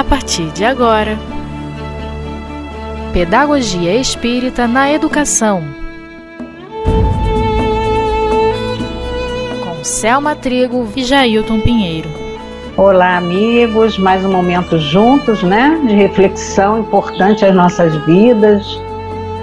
[0.00, 1.18] a partir de agora.
[3.12, 5.62] Pedagogia Espírita na Educação.
[9.62, 12.08] Com Selma Trigo e Jailton Pinheiro.
[12.78, 15.78] Olá, amigos, mais um momento juntos, né?
[15.86, 18.80] De reflexão importante às nossas vidas,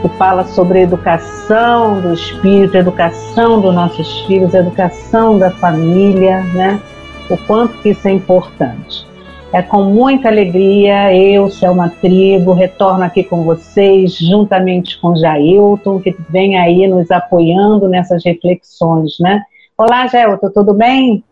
[0.01, 6.81] que fala sobre a educação do espírito, educação dos nossos filhos, educação da família, né?
[7.29, 9.06] O quanto que isso é importante.
[9.53, 16.13] É com muita alegria, eu, Selma Trigo, retorno aqui com vocês, juntamente com Jailton, que
[16.29, 19.41] vem aí nos apoiando nessas reflexões, né?
[19.77, 21.23] Olá, Jailton, tudo bem?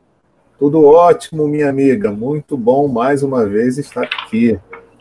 [0.58, 2.10] Tudo ótimo, minha amiga.
[2.10, 4.58] Muito bom mais uma vez estar aqui.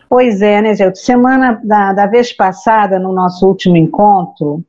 [0.08, 0.96] Pois é, né, Jailton?
[0.96, 4.64] Semana da, da vez passada, no nosso último encontro,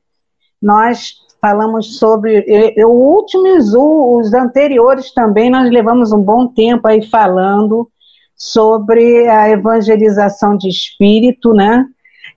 [0.62, 2.46] nós falamos sobre
[2.78, 7.90] o último e os anteriores também, nós levamos um bom tempo aí falando
[8.36, 11.86] sobre a evangelização de espírito, né?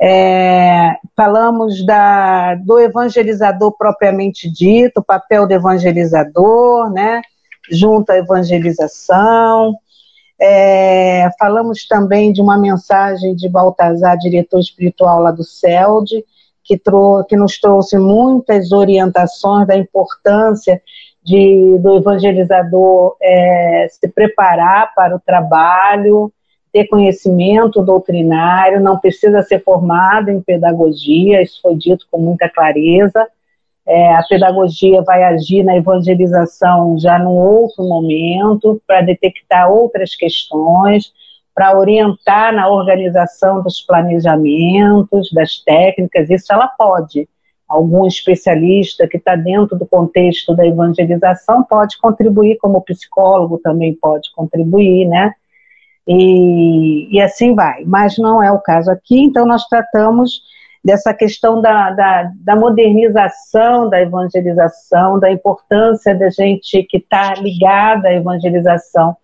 [0.01, 7.21] É, falamos da, do evangelizador propriamente dito, o papel do evangelizador, né?
[7.71, 9.77] Junto à evangelização.
[10.41, 16.25] É, falamos também de uma mensagem de Baltazar, diretor espiritual lá do CELD,
[16.63, 16.81] que,
[17.29, 20.81] que nos trouxe muitas orientações da importância
[21.23, 26.33] de, do evangelizador é, se preparar para o trabalho,
[26.73, 33.27] ter conhecimento doutrinário, não precisa ser formado em pedagogia, isso foi dito com muita clareza.
[33.87, 41.13] É, a pedagogia vai agir na evangelização já num outro momento, para detectar outras questões,
[41.55, 47.29] para orientar na organização dos planejamentos, das técnicas, isso ela pode
[47.69, 54.33] algum especialista que está dentro do contexto da evangelização pode contribuir, como psicólogo também pode
[54.35, 55.35] contribuir, né?
[56.07, 57.85] E, e assim vai.
[57.85, 60.41] Mas não é o caso aqui, então nós tratamos
[60.83, 68.09] dessa questão da, da, da modernização da evangelização, da importância da gente que está ligada
[68.09, 69.15] à evangelização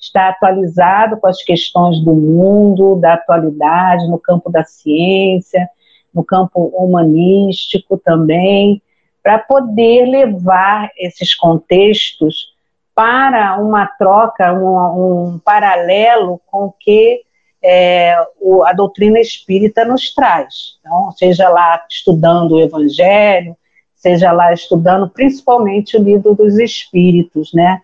[0.00, 5.68] estar atualizado com as questões do mundo, da atualidade, no campo da ciência,
[6.14, 8.80] no campo humanístico também,
[9.22, 12.54] para poder levar esses contextos
[12.94, 17.22] para uma troca, um, um paralelo com o que
[17.62, 20.78] é, o, a doutrina espírita nos traz.
[20.80, 23.56] Então, seja lá estudando o Evangelho,
[23.96, 27.80] seja lá estudando principalmente o livro dos Espíritos, né?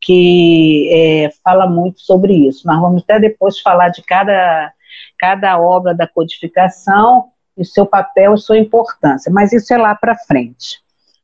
[0.00, 2.64] Que é, fala muito sobre isso.
[2.66, 4.72] Nós vamos até depois falar de cada,
[5.18, 10.80] cada obra da codificação e seu papel sua importância, mas isso é lá para frente.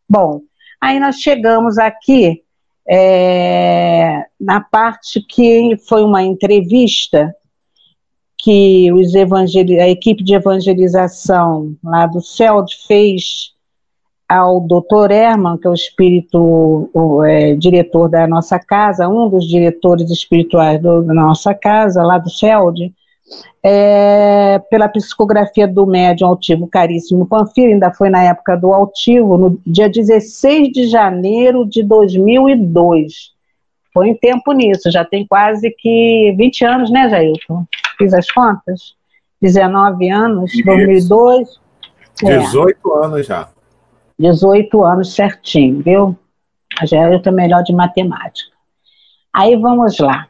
[0.08, 0.40] Bom,
[0.80, 2.42] aí nós chegamos aqui
[2.88, 7.34] é, na parte que foi uma entrevista
[8.42, 13.52] que os a equipe de evangelização lá do CELD fez
[14.28, 15.10] ao Dr.
[15.10, 20.80] Herman, que é o espírito, o é, diretor da nossa casa, um dos diretores espirituais
[20.80, 22.94] do, da nossa casa, lá do CELD,
[23.62, 29.60] é, pela psicografia do médium altivo Caríssimo Panfiro, ainda foi na época do altivo, no
[29.66, 33.32] dia 16 de janeiro de 2002.
[33.92, 37.64] Foi um tempo nisso, já tem quase que 20 anos, né, Jailton?
[37.98, 38.94] Fiz as contas?
[39.42, 40.64] 19 anos, Isso.
[40.64, 41.60] 2002.
[42.22, 43.04] 18 é.
[43.04, 43.48] anos já.
[44.18, 46.16] 18 anos certinho, viu?
[46.78, 48.50] A Jailton é melhor de matemática.
[49.32, 50.28] Aí vamos lá.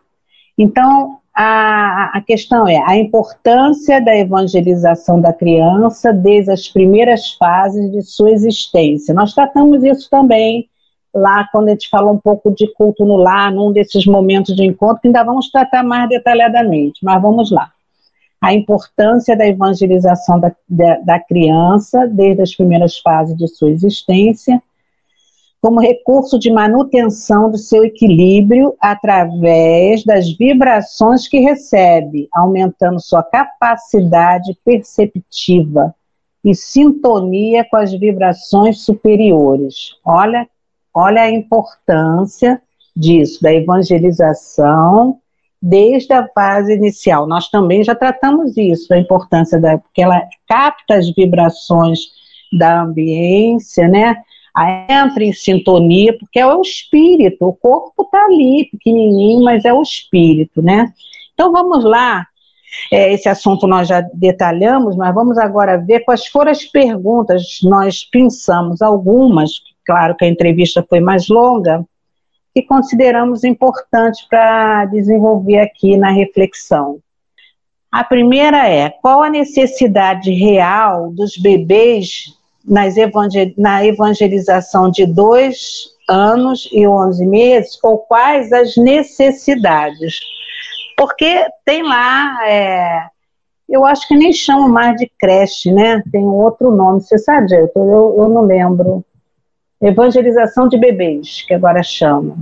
[0.56, 7.90] Então, a, a questão é a importância da evangelização da criança desde as primeiras fases
[7.90, 9.14] de sua existência.
[9.14, 10.68] Nós tratamos isso também
[11.14, 14.66] lá quando a gente falou um pouco de culto no lar, num desses momentos de
[14.66, 17.70] encontro, que ainda vamos tratar mais detalhadamente, mas vamos lá.
[18.38, 24.62] A importância da evangelização da, da, da criança desde as primeiras fases de sua existência,
[25.60, 34.56] como recurso de manutenção do seu equilíbrio através das vibrações que recebe, aumentando sua capacidade
[34.64, 35.94] perceptiva
[36.42, 39.96] e sintonia com as vibrações superiores.
[40.02, 40.48] Olha,
[40.94, 42.60] olha a importância
[42.96, 45.18] disso, da evangelização
[45.62, 47.26] desde a fase inicial.
[47.26, 51.98] Nós também já tratamos isso, a importância da, porque ela capta as vibrações
[52.50, 54.16] da ambiência, né?
[54.56, 59.82] Entra em sintonia, porque é o espírito, o corpo está ali, pequenininho, mas é o
[59.82, 60.92] espírito, né?
[61.34, 62.26] Então vamos lá,
[62.92, 68.04] é, esse assunto nós já detalhamos, mas vamos agora ver quais foram as perguntas, nós
[68.04, 69.50] pensamos algumas,
[69.84, 71.84] claro que a entrevista foi mais longa,
[72.54, 76.98] que consideramos importantes para desenvolver aqui na reflexão.
[77.90, 85.90] A primeira é: qual a necessidade real dos bebês nas evangel na evangelização de dois
[86.08, 90.18] anos e 11 meses, ou quais as necessidades?
[90.96, 93.06] Porque tem lá, é,
[93.68, 96.02] eu acho que nem chamo mais de creche, né?
[96.10, 99.04] Tem um outro nome, você sabe, eu, eu não lembro.
[99.80, 102.36] Evangelização de bebês, que agora chamam.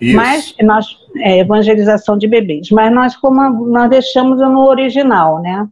[0.00, 0.16] Isso.
[0.16, 0.86] Mas nós,
[1.16, 5.66] é, evangelização de bebês, mas nós como nós deixamos no original, né?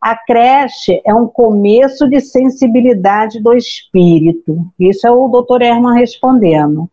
[0.00, 4.64] A creche é um começo de sensibilidade do espírito.
[4.78, 6.88] Isso é o doutor Herman respondendo.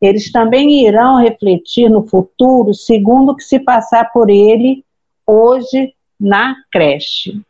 [0.00, 4.84] Eles também irão refletir no futuro segundo o que se passar por ele
[5.26, 7.40] hoje na creche.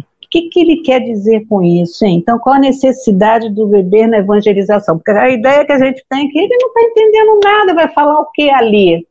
[0.00, 2.04] O que, que ele quer dizer com isso?
[2.04, 2.18] Hein?
[2.18, 4.98] Então, qual a necessidade do bebê na evangelização?
[4.98, 7.88] Porque a ideia que a gente tem é que ele não está entendendo nada, vai
[7.88, 9.06] falar o que ali?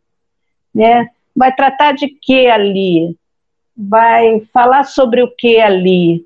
[0.74, 1.08] Né?
[1.36, 3.16] Vai tratar de que ali?
[3.78, 6.26] Vai falar sobre o que ali,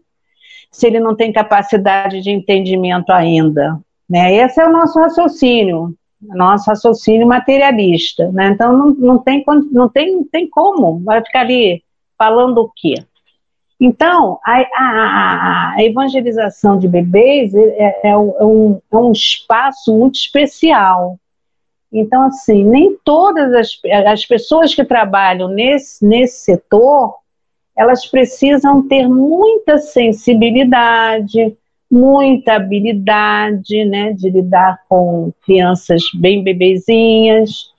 [0.72, 3.80] se ele não tem capacidade de entendimento ainda.
[4.10, 4.36] Né?
[4.36, 8.32] Esse é o nosso raciocínio, nosso raciocínio materialista.
[8.32, 8.48] Né?
[8.48, 11.84] Então, não, não, tem, não, tem, tem como, vai ficar ali
[12.18, 12.96] falando o quê?
[13.80, 20.16] Então, a, a, a evangelização de bebês é, é, é, um, é um espaço muito
[20.16, 21.18] especial.
[21.92, 27.21] Então, assim, nem todas as, as pessoas que trabalham nesse, nesse setor
[27.78, 31.56] elas precisam ter muita sensibilidade,
[31.90, 37.72] muita habilidade, né, de lidar com crianças bem bebezinhas,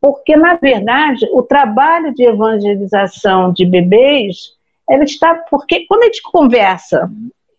[0.00, 4.52] porque na verdade o trabalho de evangelização de bebês,
[4.88, 7.10] ela está porque quando a gente conversa,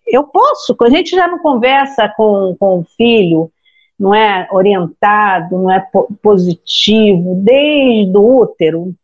[0.07, 3.51] eu posso, quando a gente já não conversa com, com o filho,
[3.99, 5.85] não é orientado, não é
[6.21, 8.95] positivo, desde o útero,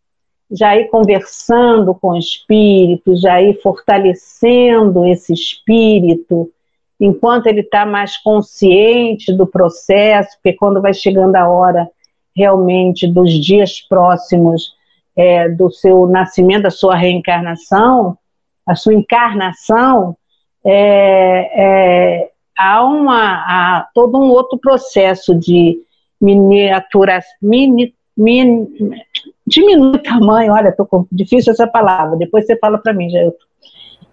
[0.52, 6.52] já ir conversando com o espírito, já ir fortalecendo esse espírito,
[7.00, 11.90] enquanto ele está mais consciente do processo, porque quando vai chegando a hora
[12.36, 14.76] realmente dos dias próximos
[15.16, 18.18] é, do seu nascimento, da sua reencarnação,
[18.66, 20.18] a sua encarnação,
[20.64, 25.80] é, é, há, uma, há todo um outro processo de
[26.20, 28.68] miniatura, mini, min,
[29.46, 33.38] diminui o tamanho, olha, tô com difícil essa palavra, depois você fala para mim, Jailton.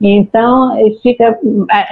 [0.05, 1.39] Então, fica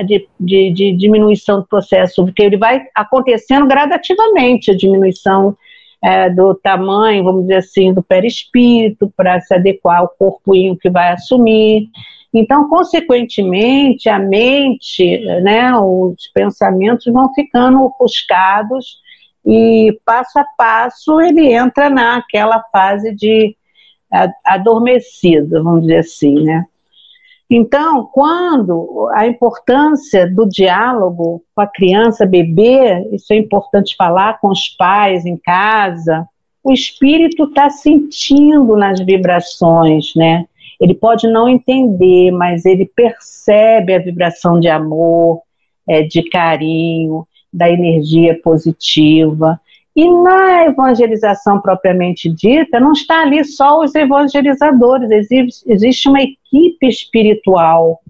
[0.05, 5.57] de, de, de, diminuição do processo, porque ele vai acontecendo gradativamente a diminuição
[6.03, 11.13] é, do tamanho, vamos dizer assim, do perispírito, para se adequar ao corpoinho que vai
[11.13, 11.89] assumir.
[12.35, 18.99] Então, consequentemente, a mente, né, os pensamentos vão ficando ofuscados
[19.45, 23.57] e passo a passo ele entra naquela fase de
[24.45, 26.67] adormecido, vamos dizer assim, né?
[27.49, 34.49] Então, quando a importância do diálogo com a criança, bebê, isso é importante falar com
[34.49, 36.29] os pais em casa,
[36.63, 40.47] o espírito está sentindo nas vibrações, né?
[40.81, 45.43] Ele pode não entender, mas ele percebe a vibração de amor,
[45.89, 49.61] é, de carinho, da energia positiva.
[49.95, 55.29] E na evangelização propriamente dita, não está ali só os evangelizadores,
[55.67, 58.01] existe uma equipe espiritual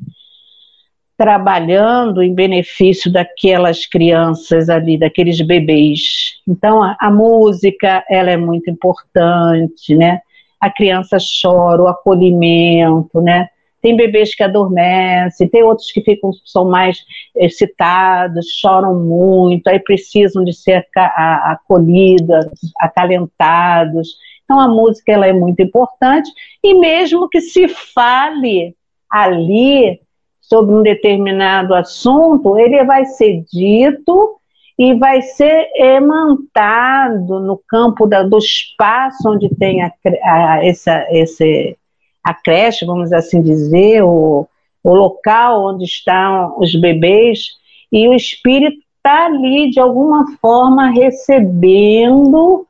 [1.21, 6.41] trabalhando em benefício daquelas crianças ali, daqueles bebês.
[6.49, 10.21] Então, a, a música, ela é muito importante, né?
[10.59, 13.49] A criança chora, o acolhimento, né?
[13.81, 16.99] Tem bebês que adormecem, tem outros que ficam, são mais
[17.35, 22.47] excitados, choram muito, aí precisam de ser acolhidos,
[22.79, 24.17] acalentados.
[24.45, 26.31] Então a música ela é muito importante
[26.63, 28.75] e mesmo que se fale
[29.09, 30.01] ali
[30.41, 34.41] sobre um determinado assunto, ele vai ser dito
[34.77, 39.93] e vai ser emantado no campo da, do espaço onde tem a,
[40.25, 41.77] a, essa, esse,
[42.23, 44.47] a creche, vamos assim dizer, o,
[44.83, 47.49] o local onde estão os bebês,
[47.93, 52.67] e o espírito está ali, de alguma forma, recebendo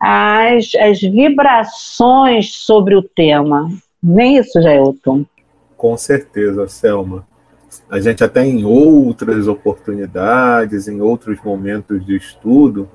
[0.00, 3.68] as, as vibrações sobre o tema.
[4.02, 5.24] Nem isso, Jailton?
[5.76, 7.26] Com certeza, Selma.
[7.90, 12.88] A gente até em outras oportunidades, em outros momentos de estudo,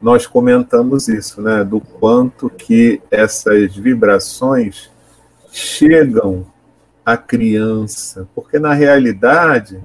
[0.00, 1.64] nós comentamos isso, né?
[1.64, 4.90] Do quanto que essas vibrações
[5.56, 6.44] chegam
[7.04, 9.82] à criança, porque na realidade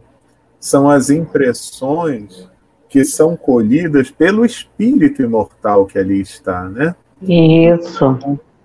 [0.59, 2.49] são as impressões
[2.89, 6.93] que são colhidas pelo espírito imortal que ali está, né?
[7.21, 8.19] Isso.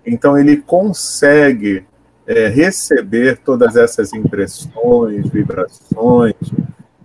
[0.05, 1.85] Então ele consegue
[2.25, 6.35] é, receber todas essas impressões, vibrações,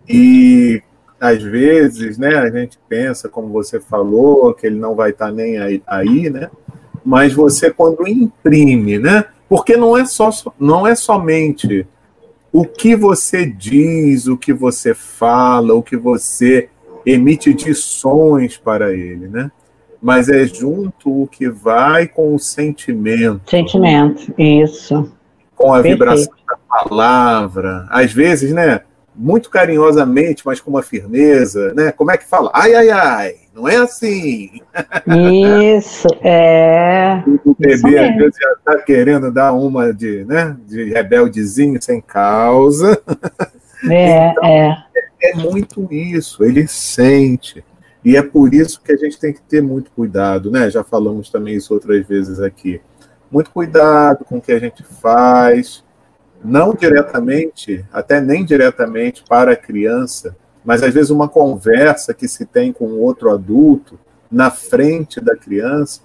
[0.09, 0.83] e
[1.21, 5.33] às vezes, né, a gente pensa, como você falou, que ele não vai estar tá
[5.33, 6.51] nem aí, aí, né?
[7.05, 9.27] Mas você quando imprime, né?
[9.53, 11.87] Porque não é só não é somente
[12.51, 16.71] o que você diz, o que você fala, o que você
[17.05, 19.53] emite de sons para ele, né?
[20.01, 23.51] Mas é junto o que vai com o sentimento.
[23.51, 25.13] Sentimento, isso.
[25.55, 25.99] Com a Perfeito.
[25.99, 27.87] vibração da palavra.
[27.91, 28.81] Às vezes, né?
[29.15, 31.93] Muito carinhosamente, mas com uma firmeza, né?
[31.93, 32.51] Como é que fala?
[32.55, 33.35] Ai, ai, ai.
[33.55, 34.61] Não é assim.
[35.77, 37.23] Isso, é.
[37.45, 43.01] O bebê às vezes já está querendo dar uma de, né, de rebeldezinho sem causa.
[43.91, 44.85] É, então, é.
[45.23, 47.65] É muito isso, ele sente.
[48.05, 50.69] E é por isso que a gente tem que ter muito cuidado, né?
[50.69, 52.81] Já falamos também isso outras vezes aqui.
[53.31, 55.85] Muito cuidado com o que a gente faz,
[56.45, 62.47] não diretamente, até nem diretamente para a criança, mas às vezes uma conversa que se
[62.47, 63.99] tem com outro adulto
[64.31, 66.01] na frente da criança,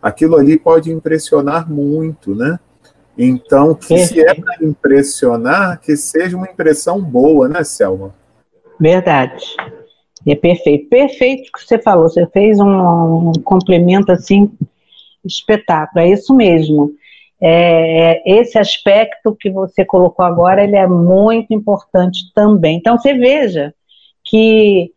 [0.00, 2.58] aquilo ali pode impressionar muito, né?
[3.16, 8.14] Então, que se é para impressionar, que seja uma impressão boa, né, Selma?
[8.78, 9.44] Verdade.
[10.26, 10.88] É perfeito.
[10.88, 12.08] Perfeito o que você falou.
[12.08, 14.50] Você fez um, um complemento assim
[15.24, 16.04] espetáculo.
[16.04, 16.92] É isso mesmo.
[17.40, 22.76] É, é, esse aspecto que você colocou agora, ele é muito importante também.
[22.76, 23.74] Então, você veja
[24.28, 24.92] que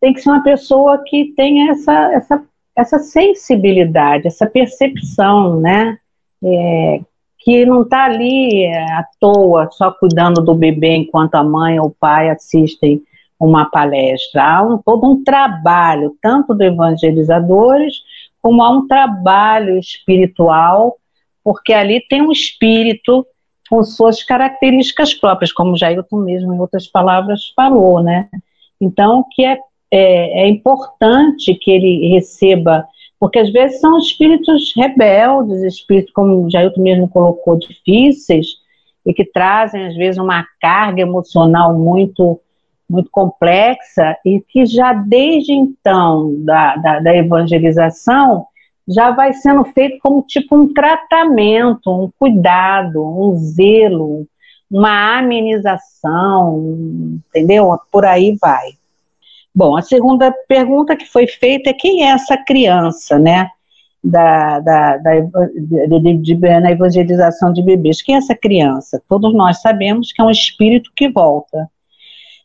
[0.00, 2.44] tem que ser uma pessoa que tenha essa, essa,
[2.76, 5.98] essa sensibilidade, essa percepção, né?
[6.42, 7.00] É,
[7.40, 11.86] que não está ali é, à toa, só cuidando do bebê enquanto a mãe ou
[11.86, 13.02] o pai assistem
[13.38, 14.42] uma palestra.
[14.42, 18.02] Há um, todo um trabalho, tanto do evangelizadores,
[18.40, 20.96] como há um trabalho espiritual,
[21.42, 23.26] porque ali tem um espírito
[23.68, 28.28] com suas características próprias, como Jailton mesmo, em outras palavras, falou, né?
[28.80, 29.58] Então, que é,
[29.90, 32.86] é, é importante que ele receba,
[33.18, 38.46] porque às vezes são espíritos rebeldes, espíritos, como Jailton mesmo colocou, difíceis,
[39.04, 42.40] e que trazem, às vezes, uma carga emocional muito
[42.88, 48.46] muito complexa e que já desde então da, da, da, evangelização
[48.88, 54.26] já vai sendo feito como tipo um tratamento, um cuidado, um zelo,
[54.70, 56.76] uma amenização,
[57.28, 57.78] entendeu?
[57.90, 58.72] Por aí vai.
[59.54, 63.50] Bom, a segunda pergunta que foi feita é quem é essa criança, né?
[64.04, 68.00] Da, da, da de, de, na evangelização de bebês.
[68.00, 69.02] Quem é essa criança?
[69.08, 71.68] Todos nós sabemos que é um espírito que volta.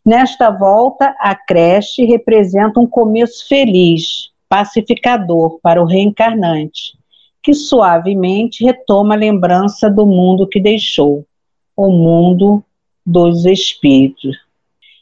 [0.04, 6.98] Nesta volta, a creche representa um começo feliz, pacificador para o reencarnante,
[7.42, 11.26] que suavemente retoma a lembrança do mundo que deixou
[11.76, 12.64] o mundo
[13.06, 14.38] dos espíritos.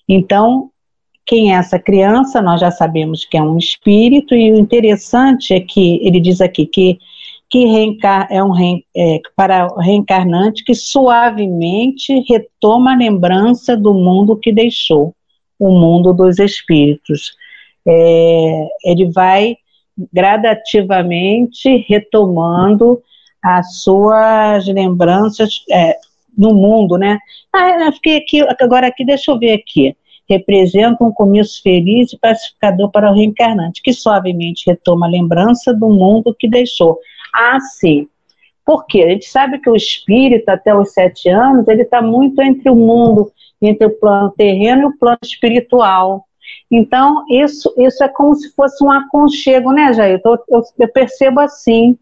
[0.08, 0.70] Então,
[1.25, 2.42] quem é essa criança?
[2.42, 6.66] Nós já sabemos que é um espírito, e o interessante é que ele diz aqui
[6.66, 7.00] que,
[7.50, 8.54] que reencar, é um
[8.96, 15.13] é, para reencarnante que suavemente retoma a lembrança do mundo que deixou,
[15.60, 17.34] o mundo dos espíritos.
[17.88, 19.58] É, ele vai
[20.12, 23.01] gradativamente retomando
[23.44, 25.98] as suas lembranças, é,
[26.38, 27.18] no mundo, né?
[27.54, 29.96] Ah, eu fiquei aqui, agora aqui, deixa eu ver aqui.
[30.30, 35.90] Representa um começo feliz e pacificador para o reencarnante, que suavemente retoma a lembrança do
[35.90, 36.98] mundo que deixou.
[37.34, 38.08] Ah, sim.
[38.66, 42.70] Porque a gente sabe que o espírito, até os sete anos, ele está muito entre
[42.70, 46.26] o mundo, entre o plano terreno e o plano espiritual.
[46.70, 50.22] Então, isso, isso é como se fosse um aconchego, né, Jair?
[50.24, 51.98] Eu, eu, eu percebo assim.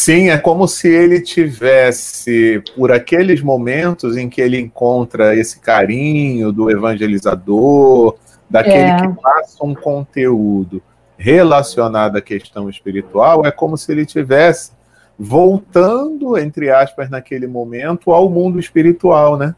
[0.00, 6.52] Sim, é como se ele tivesse, por aqueles momentos em que ele encontra esse carinho
[6.52, 8.16] do evangelizador,
[8.48, 8.96] daquele é.
[8.96, 10.80] que passa um conteúdo
[11.16, 14.70] relacionado à questão espiritual, é como se ele tivesse
[15.18, 19.52] voltando, entre aspas, naquele momento ao mundo espiritual, né?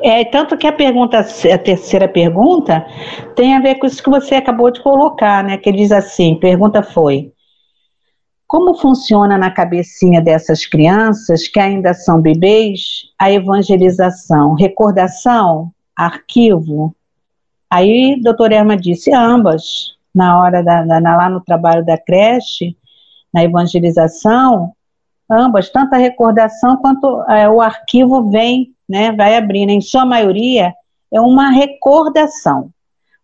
[0.00, 2.86] É, tanto que a pergunta, a terceira pergunta,
[3.34, 5.56] tem a ver com isso que você acabou de colocar, né?
[5.56, 7.32] Que diz assim: pergunta foi:
[8.48, 14.54] como funciona na cabecinha dessas crianças que ainda são bebês a evangelização?
[14.54, 15.70] Recordação?
[15.94, 16.96] Arquivo?
[17.68, 19.98] Aí, doutora Erma disse ambas.
[20.14, 22.74] Na hora da, lá no trabalho da creche,
[23.32, 24.72] na evangelização,
[25.30, 29.68] ambas, tanto a recordação quanto é, o arquivo vem, né, vai abrindo.
[29.68, 30.72] Em sua maioria,
[31.12, 32.70] é uma recordação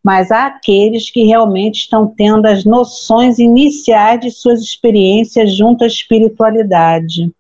[0.05, 7.33] mas aqueles que realmente estão tendo as noções iniciais de suas experiências junto à espiritualidade.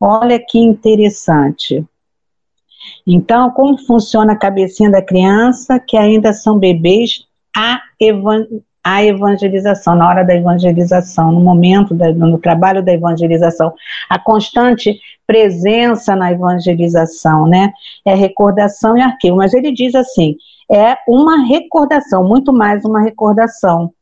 [0.00, 1.86] Olha que interessante.
[3.06, 7.24] Então, como funciona a cabecinha da criança, que ainda são bebês,
[7.56, 8.46] a, evan
[8.82, 13.74] a evangelização, na hora da evangelização, no momento, da, no trabalho da evangelização,
[14.08, 17.72] a constante presença na evangelização, né?
[18.04, 19.36] É recordação e arquivo.
[19.36, 20.36] Mas ele diz assim:
[20.70, 23.92] é uma recordação, muito mais uma recordação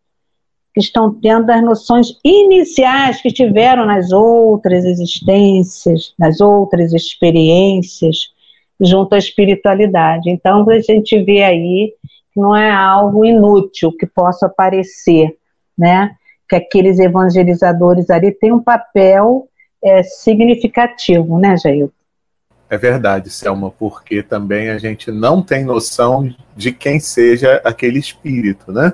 [0.75, 8.28] que estão tendo as noções iniciais que tiveram nas outras existências, nas outras experiências,
[8.78, 10.28] junto à espiritualidade.
[10.28, 11.94] Então, a gente vê aí
[12.35, 15.38] que não é algo inútil que possa parecer,
[15.78, 16.14] né?
[16.46, 19.49] Que aqueles evangelizadores ali têm um papel
[19.82, 21.88] é, significativo, né, Jair?
[22.68, 28.73] É verdade, Selma, porque também a gente não tem noção de quem seja aquele espírito,
[28.73, 28.92] né?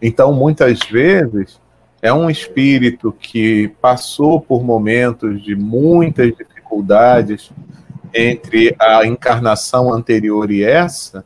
[0.00, 1.60] Então, muitas vezes,
[2.00, 7.52] é um espírito que passou por momentos de muitas dificuldades
[8.14, 11.24] entre a encarnação anterior e essa,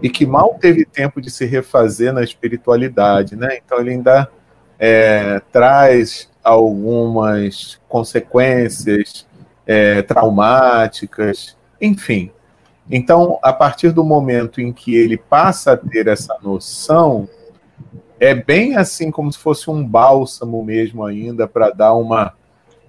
[0.00, 3.58] e que mal teve tempo de se refazer na espiritualidade, né?
[3.64, 4.30] Então, ele ainda
[4.78, 9.26] é, traz algumas consequências
[9.70, 12.32] é, traumáticas, enfim.
[12.90, 17.28] Então, a partir do momento em que ele passa a ter essa noção,
[18.18, 22.32] é bem assim como se fosse um bálsamo mesmo ainda para dar uma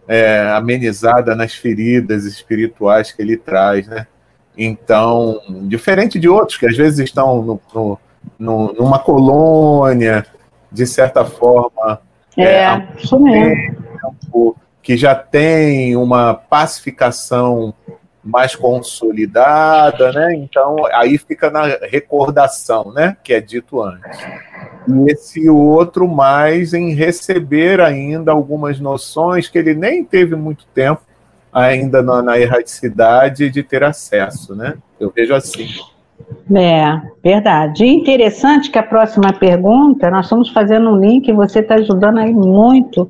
[0.07, 4.07] é, amenizada nas feridas espirituais que ele traz, né?
[4.57, 7.99] Então, diferente de outros que às vezes estão no, no,
[8.39, 10.25] no, numa colônia,
[10.71, 12.01] de certa forma,
[12.35, 14.57] é, é isso mesmo.
[14.81, 17.73] Que já tem uma pacificação
[18.23, 20.35] mais consolidada, né?
[20.35, 23.17] Então aí fica na recordação, né?
[23.23, 24.19] Que é dito antes.
[24.87, 31.01] E esse outro mais em receber ainda algumas noções que ele nem teve muito tempo
[31.51, 34.75] ainda na, na erradicidade de ter acesso, né?
[34.99, 35.67] Eu vejo assim.
[36.53, 37.85] É, verdade.
[37.85, 43.09] Interessante que a próxima pergunta, nós estamos fazendo um link, você está ajudando aí muito.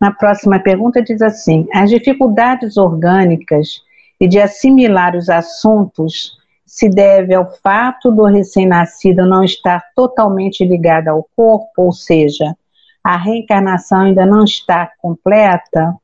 [0.00, 3.80] Na próxima pergunta diz assim: as dificuldades orgânicas
[4.20, 11.08] e de assimilar os assuntos se deve ao fato do recém-nascido não estar totalmente ligado
[11.08, 12.56] ao corpo, ou seja,
[13.02, 15.94] a reencarnação ainda não está completa?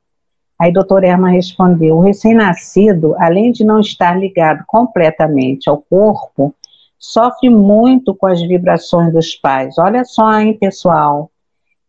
[0.58, 6.54] Aí a doutora Erma respondeu: o recém-nascido, além de não estar ligado completamente ao corpo,
[6.96, 9.76] sofre muito com as vibrações dos pais.
[9.76, 11.31] Olha só, hein, pessoal?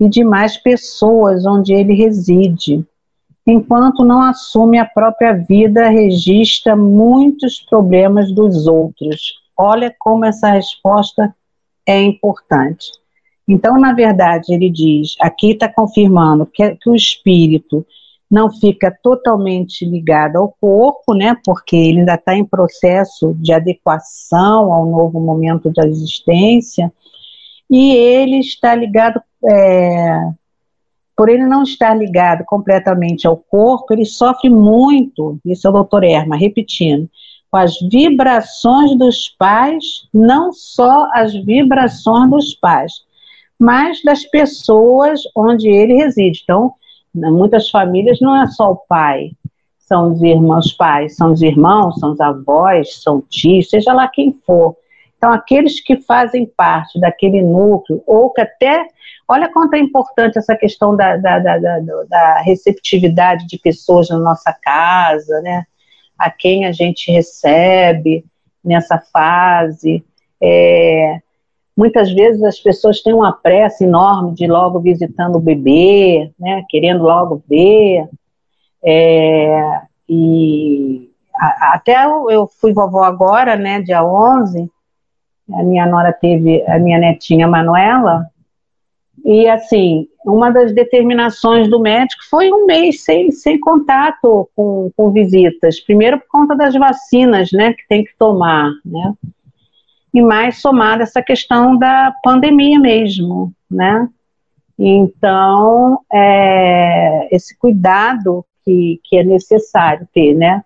[0.03, 2.85] E de mais pessoas onde ele reside
[3.45, 9.41] enquanto não assume a própria vida, registra muitos problemas dos outros.
[9.55, 11.35] Olha como essa resposta
[11.85, 12.91] é importante.
[13.47, 17.85] Então, na verdade, ele diz, aqui está confirmando que, que, o espírito
[18.31, 21.35] não fica totalmente ligado ao corpo, né?
[21.45, 26.91] Porque ele ainda está em processo de adequação ao novo momento da existência,
[27.69, 30.30] e ele está ligado é,
[31.15, 36.04] por ele não estar ligado completamente ao corpo, ele sofre muito, isso é o doutor
[36.04, 37.10] Erma, repetindo,
[37.52, 42.93] com as vibrações dos pais, não só as vibrações dos pais,
[43.60, 46.41] mas das pessoas onde ele reside.
[46.43, 46.73] Então,
[47.13, 49.32] muitas famílias não é só o pai,
[49.78, 54.36] são os irmãos pais, são os irmãos, são os avós, são tios, seja lá quem
[54.45, 54.76] for.
[55.23, 58.88] Então, aqueles que fazem parte daquele núcleo, ou que até
[59.25, 61.57] Olha quanto é importante essa questão da, da, da,
[62.09, 65.63] da, receptividade de pessoas na nossa casa, né?
[66.19, 68.25] A quem a gente recebe
[68.63, 70.03] nessa fase.
[70.41, 71.19] É,
[71.75, 76.63] muitas vezes as pessoas têm uma pressa enorme de logo visitando o bebê, né?
[76.69, 78.09] Querendo logo ver.
[78.83, 81.09] É, e
[81.62, 83.81] até eu, eu fui vovó agora, né?
[83.81, 84.69] Dia 11.
[85.51, 88.29] A minha nora teve a minha netinha Manuela
[89.23, 95.12] e, assim, uma das determinações do médico foi um mês sem, sem contato com, com
[95.12, 95.79] visitas.
[95.79, 99.13] Primeiro, por conta das vacinas, né, que tem que tomar, né?
[100.13, 104.08] E mais somada essa questão da pandemia mesmo, né?
[104.77, 110.63] Então, é, esse cuidado que, que é necessário ter, né?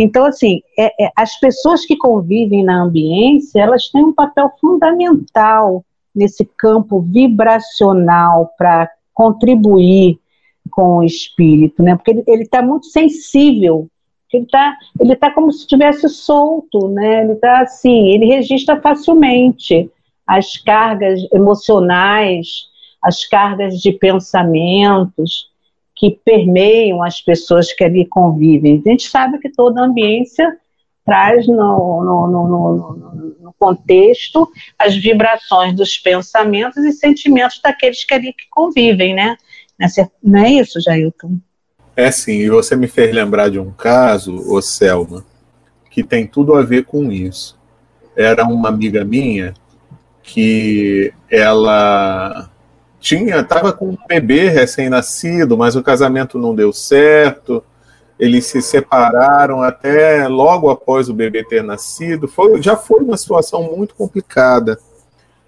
[0.00, 5.84] Então, assim, é, é, as pessoas que convivem na ambiência, elas têm um papel fundamental
[6.14, 10.20] nesse campo vibracional para contribuir
[10.70, 11.96] com o espírito, né?
[11.96, 13.88] Porque ele está muito sensível,
[14.32, 17.24] ele está ele tá como se estivesse solto, né?
[17.24, 19.90] Ele está assim, ele registra facilmente
[20.24, 22.68] as cargas emocionais,
[23.02, 25.48] as cargas de pensamentos
[25.98, 28.80] que permeiam as pessoas que ali convivem.
[28.86, 30.56] A gente sabe que toda ambiência
[31.04, 38.32] traz no, no, no, no, contexto as vibrações dos pensamentos e sentimentos daqueles que ali
[38.32, 39.36] que convivem, né?
[40.22, 41.38] Não é isso, Jailton?
[41.96, 45.24] É sim, e você me fez lembrar de um caso, ô Selma,
[45.90, 47.58] que tem tudo a ver com isso.
[48.14, 49.54] Era uma amiga minha
[50.22, 52.50] que ela
[53.00, 57.62] tinha, estava com um bebê recém-nascido, mas o casamento não deu certo
[58.18, 62.26] eles se separaram até logo após o bebê ter nascido.
[62.26, 64.78] Foi, já foi uma situação muito complicada.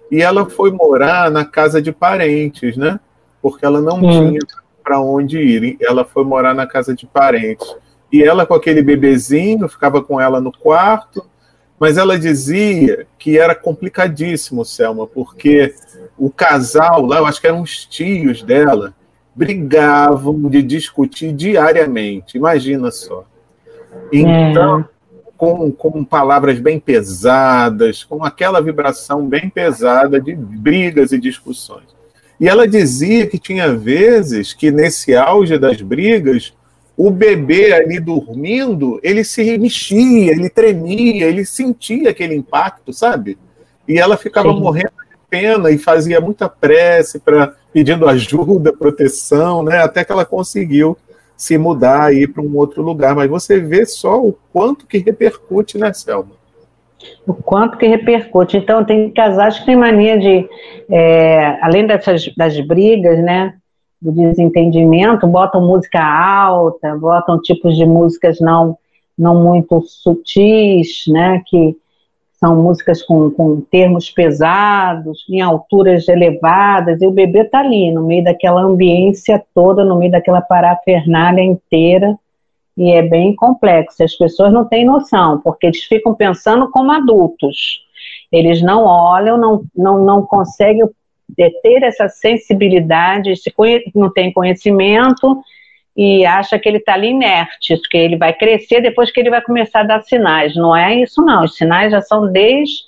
[0.09, 2.99] E ela foi morar na casa de parentes, né?
[3.41, 4.29] Porque ela não hum.
[4.29, 4.39] tinha
[4.83, 5.77] para onde ir.
[5.81, 7.67] Ela foi morar na casa de parentes.
[8.11, 11.25] E ela, com aquele bebezinho, ficava com ela no quarto.
[11.77, 15.73] Mas ela dizia que era complicadíssimo, Selma, porque
[16.21, 18.93] o casal lá, eu acho que eram os tios dela,
[19.33, 22.37] brigavam de discutir diariamente.
[22.37, 23.25] Imagina só.
[24.13, 24.85] Então, é.
[25.35, 31.87] com, com palavras bem pesadas, com aquela vibração bem pesada de brigas e discussões.
[32.39, 36.53] E ela dizia que tinha vezes que nesse auge das brigas,
[36.95, 43.39] o bebê ali dormindo, ele se mexia, ele tremia, ele sentia aquele impacto, sabe?
[43.87, 44.59] E ela ficava Sim.
[44.59, 45.00] morrendo
[45.31, 49.77] pena e fazia muita prece para pedindo ajuda, proteção, né?
[49.81, 50.97] Até que ela conseguiu
[51.37, 53.15] se mudar e ir para um outro lugar.
[53.15, 56.41] Mas você vê só o quanto que repercute, né, Selma?
[57.25, 58.57] O quanto que repercute.
[58.57, 60.47] Então, tem casais que têm mania de,
[60.89, 63.55] é, além dessas das brigas, né,
[63.99, 68.77] do desentendimento, botam música alta, botam tipos de músicas não,
[69.17, 71.75] não muito sutis, né, que
[72.41, 78.07] são músicas com, com termos pesados, em alturas elevadas, e o bebê está ali, no
[78.07, 82.17] meio daquela ambiência toda, no meio daquela parafernália inteira,
[82.75, 84.03] e é bem complexo.
[84.03, 87.85] As pessoas não têm noção, porque eles ficam pensando como adultos.
[88.31, 90.89] Eles não olham, não, não, não conseguem
[91.35, 93.31] ter essa sensibilidade,
[93.93, 95.43] não têm conhecimento,
[95.95, 99.41] e acha que ele está ali inerte, que ele vai crescer depois que ele vai
[99.41, 100.55] começar a dar sinais.
[100.55, 101.43] Não é isso, não.
[101.43, 102.83] Os sinais já são desde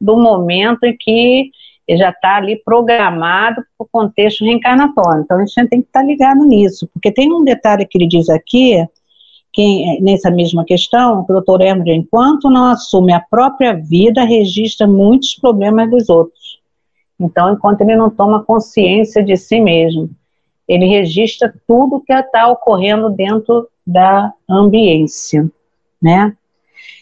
[0.00, 1.50] o momento em que
[1.86, 5.22] ele já está ali programado para o contexto reencarnatório.
[5.22, 8.08] Então, a gente tem que estar tá ligado nisso, porque tem um detalhe que ele
[8.08, 8.84] diz aqui,
[9.52, 14.86] que, nessa mesma questão, que o doutor Hermes, enquanto não assume a própria vida, registra
[14.86, 16.58] muitos problemas dos outros.
[17.18, 20.10] Então, enquanto ele não toma consciência de si mesmo
[20.68, 25.48] ele registra tudo que está ocorrendo dentro da ambiência,
[26.02, 26.36] né?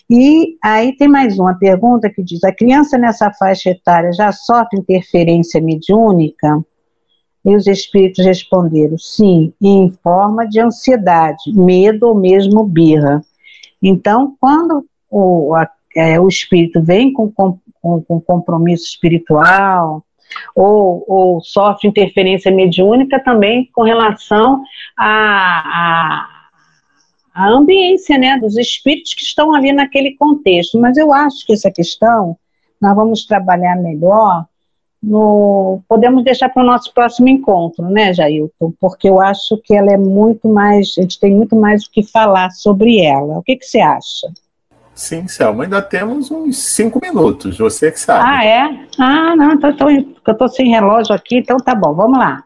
[0.08, 4.78] E aí tem mais uma pergunta que diz: a criança nessa faixa etária já sofre
[4.78, 6.62] interferência mediúnica?
[7.44, 13.22] E os espíritos responderam: sim, em forma de ansiedade, medo ou mesmo birra.
[13.82, 20.04] Então, quando o, a, é, o espírito vem com, com, com compromisso espiritual,
[20.54, 24.62] ou, ou sofre interferência mediúnica também com relação
[24.96, 26.28] à,
[27.34, 30.78] à, ambiência né, dos espíritos que estão ali naquele contexto.
[30.78, 32.36] Mas eu acho que essa questão
[32.80, 34.46] nós vamos trabalhar melhor
[35.04, 38.72] no, podemos deixar para o nosso próximo encontro, né, Jailton?
[38.80, 42.02] Porque eu acho que ela é muito mais, a gente tem muito mais o que
[42.02, 43.38] falar sobre ela.
[43.38, 44.32] O que, que você acha?
[44.94, 48.24] Sim, Selma, ainda temos uns cinco minutos, você que sabe.
[48.24, 48.86] Ah, é?
[48.98, 52.44] Ah, não, então, então eu estou sem relógio aqui, então tá bom, vamos lá.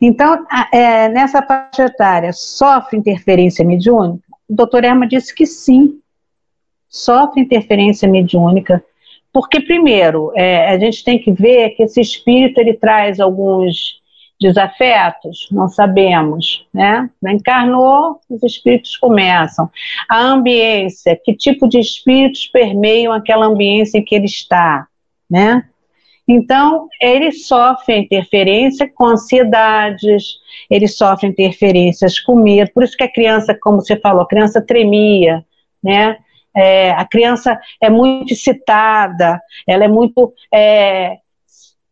[0.00, 4.24] Então, é, nessa faixa etária, sofre interferência mediúnica?
[4.48, 6.00] O doutor Erma disse que sim,
[6.88, 8.82] sofre interferência mediúnica,
[9.32, 14.00] porque, primeiro, é, a gente tem que ver que esse espírito, ele traz alguns
[14.40, 15.48] desafetos?
[15.52, 17.10] Não sabemos, né?
[17.26, 19.70] Encarnou, os espíritos começam.
[20.08, 24.86] A ambiência, que tipo de espíritos permeiam aquela ambiência em que ele está,
[25.30, 25.64] né?
[26.26, 30.36] Então, ele sofre interferência com ansiedades,
[30.70, 34.64] ele sofre interferências com medo, por isso que a criança, como você falou, a criança
[34.64, 35.44] tremia,
[35.82, 36.16] né?
[36.54, 41.18] É, a criança é muito excitada, ela é muito é,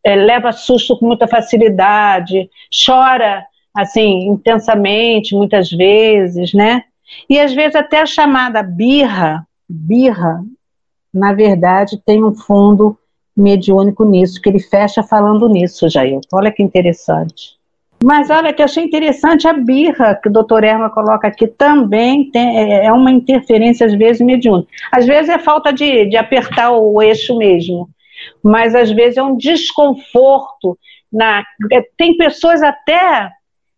[0.03, 2.49] é, leva susto com muita facilidade,
[2.85, 6.83] chora assim intensamente muitas vezes, né?
[7.29, 10.43] E às vezes até a chamada birra, birra,
[11.13, 12.97] na verdade tem um fundo
[13.35, 16.19] mediúnico nisso, que ele fecha falando nisso, Jair.
[16.31, 17.57] Olha que interessante.
[18.01, 22.31] Mas olha que eu achei interessante a birra que o doutor Erma coloca aqui também
[22.31, 24.69] tem, é, é uma interferência às vezes mediúnica.
[24.91, 27.89] Às vezes é falta de, de apertar o eixo mesmo
[28.43, 30.77] mas às vezes é um desconforto.
[31.11, 33.31] Na, é, tem pessoas até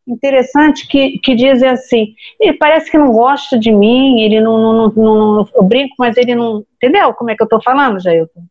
[0.08, 4.90] interessante que, que dizem assim, ele parece que não gosta de mim, ele não, não,
[4.90, 8.44] não, não eu brinco, mas ele não, entendeu como é que eu estou falando, Jailton?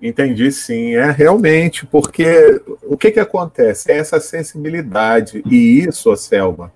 [0.00, 3.92] Entendi, sim, é realmente, porque o que que acontece?
[3.92, 6.72] É essa sensibilidade, e isso, Selma,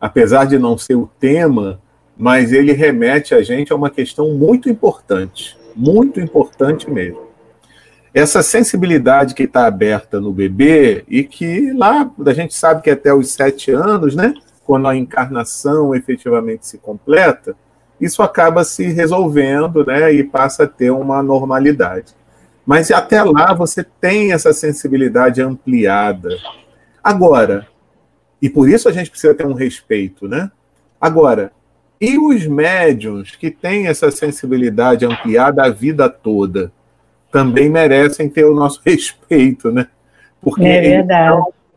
[0.00, 1.80] apesar de não ser o tema,
[2.16, 7.25] mas ele remete a gente a uma questão muito importante, muito importante mesmo
[8.16, 13.12] essa sensibilidade que está aberta no bebê e que lá a gente sabe que até
[13.12, 14.32] os sete anos, né,
[14.64, 17.54] quando a encarnação efetivamente se completa,
[18.00, 22.14] isso acaba se resolvendo, né, e passa a ter uma normalidade.
[22.64, 26.30] Mas até lá você tem essa sensibilidade ampliada.
[27.04, 27.66] Agora,
[28.40, 30.50] e por isso a gente precisa ter um respeito, né?
[30.98, 31.52] Agora,
[32.00, 36.72] e os médiums que têm essa sensibilidade ampliada a vida toda?
[37.36, 39.88] Também merecem ter o nosso respeito, né?
[40.40, 41.04] Porque é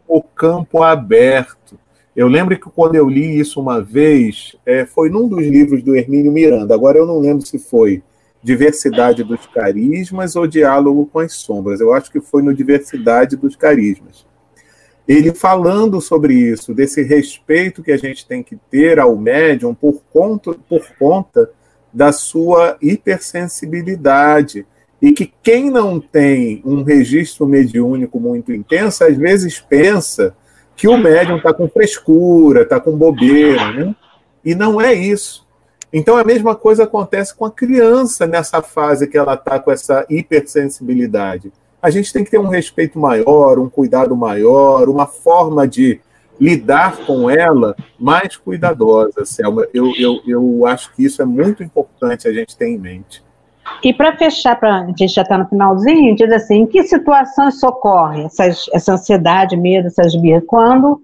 [0.07, 1.77] o campo aberto.
[2.15, 5.97] Eu lembro que quando eu li isso uma vez, é, foi num dos livros do
[5.97, 8.01] Hermínio Miranda, agora eu não lembro se foi
[8.41, 11.81] Diversidade dos Carismas ou Diálogo com as Sombras.
[11.81, 14.25] Eu acho que foi no Diversidade dos Carismas.
[15.05, 20.01] Ele falando sobre isso, desse respeito que a gente tem que ter ao médium por
[20.13, 21.49] conta, por conta
[21.91, 24.65] da sua hipersensibilidade
[25.01, 30.35] e que quem não tem um registro mediúnico muito intenso, às vezes pensa
[30.75, 33.95] que o médium está com frescura, está com bobeira, né?
[34.43, 35.47] E não é isso.
[35.91, 40.05] Então a mesma coisa acontece com a criança nessa fase que ela está com essa
[40.09, 41.51] hipersensibilidade.
[41.81, 45.99] A gente tem que ter um respeito maior, um cuidado maior, uma forma de
[46.39, 49.67] lidar com ela mais cuidadosa, Selma.
[49.73, 53.23] Eu, eu, eu acho que isso é muito importante a gente ter em mente.
[53.83, 57.59] E para fechar, pra, a gente já está no finalzinho, diz assim, em que situações
[57.59, 60.43] socorre essas, essa ansiedade, medo, essas birras?
[60.45, 61.01] Quando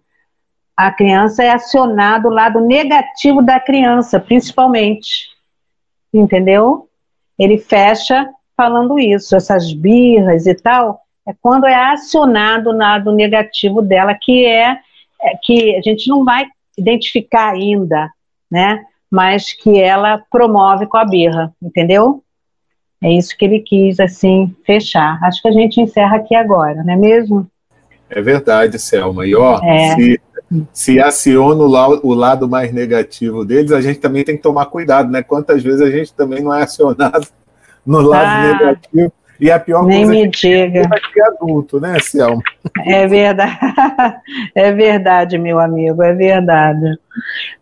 [0.76, 5.30] a criança é acionada o lado negativo da criança, principalmente.
[6.14, 6.90] Entendeu?
[7.40, 13.82] Ele fecha falando isso, essas birras e tal, é quando é acionado o lado negativo
[13.82, 14.80] dela, que é,
[15.22, 16.46] é que a gente não vai
[16.78, 18.10] identificar ainda,
[18.50, 18.84] né?
[19.12, 22.24] Mas que ela promove com a birra, entendeu?
[23.06, 25.20] É isso que ele quis, assim, fechar.
[25.22, 27.48] Acho que a gente encerra aqui agora, não é mesmo?
[28.10, 29.28] É verdade, Selma.
[29.28, 29.96] E, ó, é.
[29.96, 30.22] se,
[30.74, 34.66] se aciona o, la o lado mais negativo deles, a gente também tem que tomar
[34.66, 35.22] cuidado, né?
[35.22, 37.28] Quantas vezes a gente também não é acionado
[37.86, 38.54] no lado ah.
[38.54, 40.90] negativo e a pior Nem coisa me é que diga.
[41.18, 42.42] é adulto, né, Selma?
[42.86, 43.58] É verdade.
[44.56, 46.98] É verdade, meu amigo, é verdade.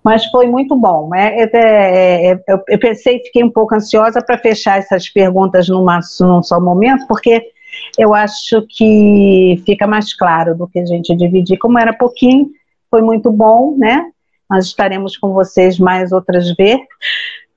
[0.04, 1.14] Mas foi muito bom.
[1.14, 5.68] É, é, é, é eu, eu pensei, fiquei um pouco ansiosa para fechar essas perguntas
[5.68, 7.44] numa, num só momento, porque
[7.98, 11.58] eu acho que fica mais claro do que a gente dividir.
[11.58, 12.50] Como era pouquinho,
[12.90, 14.06] foi muito bom, né?
[14.50, 16.86] Nós estaremos com vocês mais outras vezes.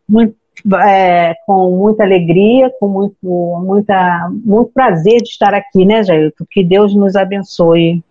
[0.08, 0.36] Muito
[0.86, 3.16] é, com muita alegria, com muito,
[3.64, 6.44] muita, muito prazer de estar aqui, né, Jailton?
[6.50, 8.02] Que Deus nos abençoe.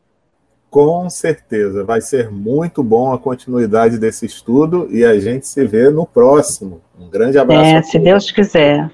[0.70, 5.90] Com certeza, vai ser muito bom a continuidade desse estudo e a gente se vê
[5.90, 6.82] no próximo.
[7.00, 7.64] Um grande abraço.
[7.64, 8.90] É, se Deus quiser.